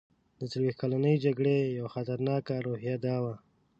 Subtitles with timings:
[0.39, 3.35] د څلوېښت کلنې جګړې یوه خطرناکه روحیه دا وه.